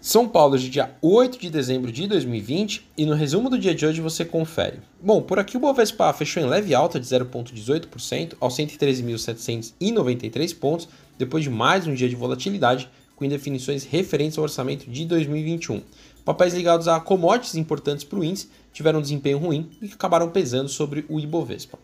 São 0.00 0.26
Paulo 0.26 0.58
de 0.58 0.70
dia 0.70 0.96
8 1.02 1.38
de 1.38 1.50
dezembro 1.50 1.92
de 1.92 2.06
2020 2.06 2.88
e 2.96 3.04
no 3.04 3.14
resumo 3.14 3.50
do 3.50 3.58
dia 3.58 3.74
de 3.74 3.84
hoje 3.84 4.00
você 4.00 4.24
confere. 4.24 4.78
Bom, 4.98 5.20
por 5.20 5.38
aqui 5.38 5.58
o 5.58 5.60
Bovespa 5.60 6.10
fechou 6.14 6.42
em 6.42 6.46
leve 6.46 6.74
alta 6.74 6.98
de 6.98 7.04
0,18% 7.04 8.32
aos 8.40 8.56
113.793 8.56 10.58
pontos, 10.58 10.88
depois 11.18 11.44
de 11.44 11.50
mais 11.50 11.86
um 11.86 11.92
dia 11.92 12.08
de 12.08 12.16
volatilidade 12.16 12.88
com 13.14 13.26
indefinições 13.26 13.84
referentes 13.84 14.38
ao 14.38 14.44
orçamento 14.44 14.90
de 14.90 15.04
2021. 15.04 15.82
Papéis 16.24 16.54
ligados 16.54 16.88
a 16.88 16.98
commodities 16.98 17.56
importantes 17.56 18.02
para 18.02 18.18
o 18.18 18.24
índice 18.24 18.48
tiveram 18.72 19.00
um 19.00 19.02
desempenho 19.02 19.36
ruim 19.36 19.68
e 19.82 19.90
acabaram 19.92 20.30
pesando 20.30 20.70
sobre 20.70 21.04
o 21.10 21.20
Ibovespa. 21.20 21.78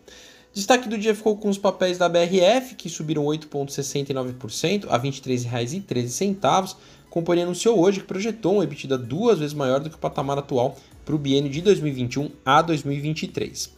Destaque 0.57 0.89
do 0.89 0.97
dia 0.97 1.13
ficou 1.13 1.37
com 1.37 1.49
os 1.49 1.57
papéis 1.59 1.99
da 1.99 2.09
BRF, 2.09 2.73
que 2.73 2.89
subiram 2.89 3.23
8,69% 3.25 4.87
a 4.89 4.97
R$ 4.97 5.07
23,13. 5.07 6.75
A 7.09 7.13
companhia 7.13 7.45
anunciou 7.45 7.79
hoje 7.79 8.01
que 8.01 8.05
projetou 8.05 8.55
uma 8.55 8.63
EBITDA 8.65 8.97
duas 8.97 9.39
vezes 9.39 9.53
maior 9.53 9.79
do 9.79 9.89
que 9.89 9.95
o 9.95 9.99
patamar 9.99 10.37
atual 10.37 10.77
para 11.05 11.15
o 11.15 11.17
biênio 11.17 11.49
de 11.49 11.61
2021 11.61 12.29
a 12.45 12.61
2023. 12.61 13.71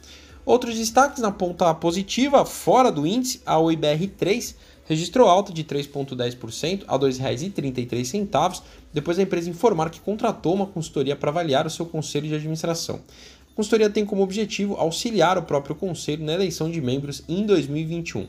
Outros 0.44 0.76
destaques 0.76 1.22
na 1.22 1.32
ponta 1.32 1.72
positiva, 1.76 2.44
fora 2.44 2.92
do 2.92 3.06
índice, 3.06 3.40
a 3.46 3.58
OIBR3 3.58 4.56
registrou 4.86 5.30
alta 5.30 5.54
de 5.54 5.64
3,10% 5.64 6.86
a 6.88 6.94
R$ 6.94 7.00
2,33, 7.00 8.62
depois 8.92 9.18
da 9.18 9.24
empresa 9.24 9.48
informar 9.48 9.92
que 9.92 10.00
contratou 10.00 10.56
uma 10.56 10.66
consultoria 10.66 11.16
para 11.16 11.30
avaliar 11.30 11.68
o 11.68 11.70
seu 11.70 11.86
conselho 11.86 12.28
de 12.28 12.34
administração. 12.34 13.00
A 13.54 13.56
consultoria 13.56 13.92
tem 13.92 14.04
como 14.04 14.24
objetivo 14.24 14.74
auxiliar 14.76 15.38
o 15.38 15.44
próprio 15.44 15.76
conselho 15.76 16.26
na 16.26 16.34
eleição 16.34 16.72
de 16.72 16.82
membros 16.82 17.24
em 17.30 17.46
2021. 17.46 18.26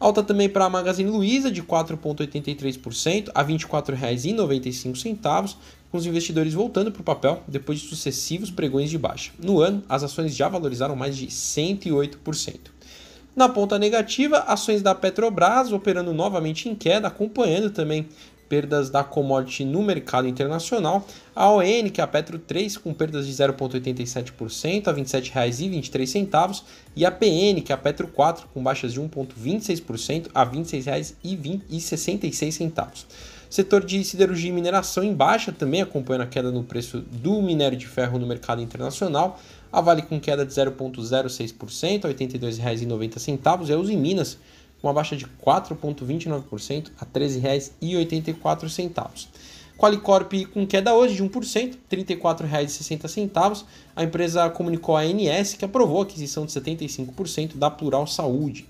Alta 0.00 0.22
também 0.22 0.48
para 0.48 0.64
a 0.64 0.70
Magazine 0.70 1.10
Luiza 1.10 1.50
de 1.50 1.62
4,83% 1.62 3.30
a 3.34 3.42
R$ 3.42 3.52
24,95, 3.52 5.56
com 5.92 5.98
os 5.98 6.06
investidores 6.06 6.54
voltando 6.54 6.90
para 6.90 7.02
o 7.02 7.04
papel 7.04 7.42
depois 7.46 7.80
de 7.80 7.86
sucessivos 7.86 8.50
pregões 8.50 8.88
de 8.88 8.96
baixa. 8.96 9.30
No 9.38 9.60
ano, 9.60 9.82
as 9.86 10.02
ações 10.02 10.34
já 10.34 10.48
valorizaram 10.48 10.96
mais 10.96 11.18
de 11.18 11.26
108%. 11.26 12.56
Na 13.36 13.46
ponta 13.46 13.78
negativa, 13.78 14.38
ações 14.38 14.80
da 14.80 14.94
Petrobras 14.94 15.70
operando 15.70 16.14
novamente 16.14 16.66
em 16.66 16.74
queda, 16.74 17.08
acompanhando 17.08 17.68
também 17.68 18.08
perdas 18.50 18.90
da 18.90 19.02
commodity 19.04 19.64
no 19.64 19.80
mercado 19.80 20.26
internacional. 20.26 21.06
A 21.34 21.48
ON, 21.48 21.88
que 21.90 22.00
é 22.00 22.04
a 22.04 22.06
Petro 22.06 22.36
3, 22.36 22.76
com 22.76 22.92
perdas 22.92 23.28
de 23.28 23.32
0,87% 23.32 24.88
a 24.88 24.92
R$ 24.92 25.00
27,23. 25.00 26.62
E 26.96 27.06
a 27.06 27.12
PN, 27.12 27.62
que 27.62 27.70
é 27.70 27.74
a 27.74 27.78
Petro 27.78 28.08
4, 28.08 28.48
com 28.52 28.60
baixas 28.60 28.92
de 28.92 29.00
1,26% 29.00 30.30
a 30.34 30.42
R$ 30.42 30.58
26,66. 30.58 33.06
Setor 33.48 33.84
de 33.84 34.02
siderurgia 34.04 34.50
e 34.50 34.52
mineração 34.52 35.02
em 35.02 35.14
baixa, 35.14 35.50
também 35.52 35.80
acompanhando 35.80 36.22
a 36.22 36.26
queda 36.26 36.52
no 36.52 36.64
preço 36.64 37.00
do 37.00 37.40
minério 37.40 37.78
de 37.78 37.86
ferro 37.86 38.18
no 38.18 38.26
mercado 38.26 38.60
internacional. 38.60 39.40
A 39.72 39.80
Vale 39.80 40.02
com 40.02 40.20
queda 40.20 40.44
de 40.44 40.52
0,06% 40.52 42.04
a 42.04 42.08
R$ 42.08 42.14
82,90 42.14 43.68
e 43.68 43.72
a 43.72 43.78
Uzi 43.78 43.96
Minas 43.96 44.36
com 44.80 44.88
uma 44.88 44.94
baixa 44.94 45.16
de 45.16 45.26
4,29% 45.26 46.92
a 47.00 47.04
R$ 47.04 47.10
13,84. 47.12 49.26
Qualicorp 49.76 50.32
com 50.52 50.64
queda 50.66 50.94
hoje 50.94 51.16
de 51.16 51.24
1%, 51.24 51.76
R$ 51.90 52.04
34,60. 52.04 53.64
A 53.96 54.04
empresa 54.04 54.50
comunicou 54.50 54.96
à 54.96 55.00
ANS 55.00 55.54
que 55.54 55.64
aprovou 55.64 56.00
a 56.00 56.02
aquisição 56.02 56.44
de 56.44 56.52
75% 56.52 57.56
da 57.56 57.70
Plural 57.70 58.06
Saúde. 58.06 58.66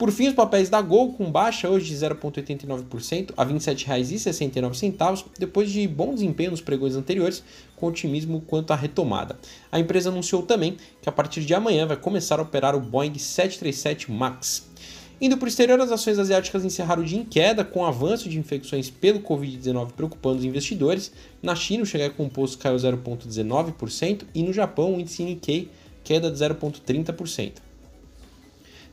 Por 0.00 0.10
fim, 0.10 0.28
os 0.28 0.34
papéis 0.34 0.70
da 0.70 0.80
Gol 0.80 1.12
com 1.12 1.30
baixa 1.30 1.68
hoje 1.68 1.94
de 1.94 1.94
0,89% 1.94 3.34
a 3.36 3.44
R$ 3.44 3.52
27,69, 3.52 5.26
depois 5.38 5.70
de 5.70 5.86
bom 5.86 6.14
desempenho 6.14 6.52
nos 6.52 6.62
pregões 6.62 6.96
anteriores, 6.96 7.44
com 7.76 7.86
otimismo 7.86 8.40
quanto 8.46 8.72
à 8.72 8.76
retomada. 8.76 9.38
A 9.70 9.78
empresa 9.78 10.08
anunciou 10.08 10.42
também 10.42 10.78
que 11.02 11.08
a 11.10 11.12
partir 11.12 11.42
de 11.42 11.52
amanhã 11.52 11.86
vai 11.86 11.98
começar 11.98 12.38
a 12.38 12.42
operar 12.42 12.74
o 12.74 12.80
Boeing 12.80 13.18
737 13.18 14.10
MAX. 14.10 14.70
Indo 15.20 15.36
para 15.36 15.44
o 15.44 15.48
exterior, 15.48 15.78
as 15.78 15.92
ações 15.92 16.18
asiáticas 16.18 16.64
encerraram 16.64 17.02
o 17.02 17.04
dia 17.04 17.18
em 17.18 17.24
queda, 17.24 17.62
com 17.62 17.80
o 17.80 17.84
avanço 17.84 18.26
de 18.26 18.38
infecções 18.38 18.88
pelo 18.88 19.20
Covid-19 19.20 19.92
preocupando 19.92 20.38
os 20.38 20.44
investidores. 20.46 21.12
Na 21.42 21.54
China, 21.54 21.82
o 21.82 21.86
Xangai 21.86 22.08
Composto 22.08 22.56
caiu 22.56 22.76
0,19% 22.76 24.22
e 24.34 24.42
no 24.42 24.50
Japão, 24.50 24.96
o 24.96 25.00
índice 25.00 25.22
Nikkei 25.22 25.68
queda 26.02 26.30
de 26.30 26.38
0,30%. 26.38 27.52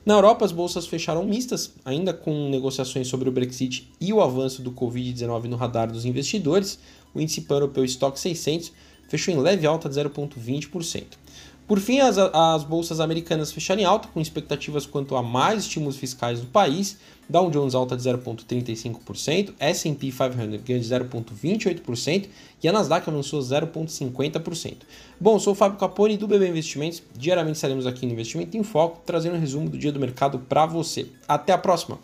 Na 0.05 0.15
Europa, 0.15 0.43
as 0.43 0.51
bolsas 0.51 0.85
fecharam 0.85 1.25
mistas, 1.25 1.73
ainda 1.85 2.13
com 2.13 2.49
negociações 2.49 3.07
sobre 3.07 3.29
o 3.29 3.31
Brexit 3.31 3.89
e 3.99 4.11
o 4.11 4.21
avanço 4.21 4.61
do 4.61 4.71
Covid-19 4.71 5.45
no 5.45 5.55
radar 5.55 5.89
dos 5.89 6.03
investidores. 6.03 6.77
O 7.13 7.21
índice 7.21 7.41
pan-europeu 7.41 7.85
Stock 7.85 8.19
600 8.19 8.73
fechou 9.07 9.33
em 9.33 9.37
leve 9.37 9.65
alta 9.65 9.87
de 9.87 9.95
0,20%. 9.95 11.03
Por 11.67 11.81
fim, 11.81 11.99
as, 11.99 12.17
as 12.17 12.63
bolsas 12.63 13.01
americanas 13.01 13.51
fecharam 13.51 13.81
em 13.81 13.83
alta, 13.83 14.07
com 14.07 14.21
expectativas 14.21 14.85
quanto 14.85 15.17
a 15.17 15.21
mais 15.21 15.63
estímulos 15.63 15.97
fiscais 15.97 16.39
no 16.39 16.45
país. 16.45 16.97
Dow 17.29 17.51
Jones 17.51 17.75
alta 17.75 17.97
de 17.97 18.03
0,35%, 18.03 19.53
S&P 19.59 20.11
500 20.11 20.61
ganha 20.61 20.79
de 20.79 20.87
0,28% 20.87 22.29
e 22.63 22.67
a 22.69 22.71
Nasdaq 22.71 23.09
avançou 23.09 23.41
0,50%. 23.41 24.77
Bom, 25.19 25.37
sou 25.37 25.51
o 25.51 25.55
Fábio 25.55 25.77
Capone 25.77 26.15
do 26.15 26.25
BB 26.25 26.47
Investimentos. 26.47 27.03
Diariamente 27.13 27.57
estaremos 27.57 27.85
aqui 27.85 28.05
no 28.05 28.13
Investimento 28.13 28.55
em 28.55 28.63
Foco, 28.63 29.01
trazendo 29.05 29.35
um 29.35 29.39
resumo 29.39 29.69
do 29.69 29.77
dia 29.77 29.91
do 29.91 29.99
mercado 29.99 30.39
para 30.39 30.65
você. 30.65 31.07
Até 31.27 31.51
a 31.51 31.57
próxima! 31.57 31.99